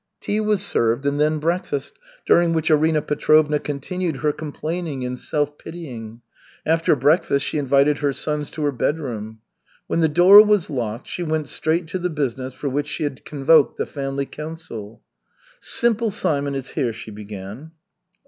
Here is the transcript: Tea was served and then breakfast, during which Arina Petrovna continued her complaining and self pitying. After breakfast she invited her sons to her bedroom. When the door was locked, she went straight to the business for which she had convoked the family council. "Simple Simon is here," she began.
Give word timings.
Tea 0.19 0.39
was 0.39 0.65
served 0.65 1.05
and 1.05 1.19
then 1.21 1.37
breakfast, 1.37 1.93
during 2.25 2.53
which 2.53 2.71
Arina 2.71 3.03
Petrovna 3.03 3.59
continued 3.59 4.17
her 4.17 4.31
complaining 4.31 5.05
and 5.05 5.15
self 5.19 5.59
pitying. 5.59 6.21
After 6.65 6.95
breakfast 6.95 7.45
she 7.45 7.59
invited 7.59 7.99
her 7.99 8.11
sons 8.11 8.49
to 8.49 8.63
her 8.63 8.71
bedroom. 8.71 9.41
When 9.85 9.99
the 9.99 10.07
door 10.09 10.43
was 10.43 10.71
locked, 10.71 11.07
she 11.07 11.21
went 11.21 11.47
straight 11.49 11.85
to 11.89 11.99
the 11.99 12.09
business 12.09 12.55
for 12.55 12.67
which 12.67 12.87
she 12.87 13.03
had 13.03 13.23
convoked 13.25 13.77
the 13.77 13.85
family 13.85 14.25
council. 14.25 15.03
"Simple 15.59 16.09
Simon 16.09 16.55
is 16.55 16.71
here," 16.71 16.93
she 16.93 17.11
began. 17.11 17.69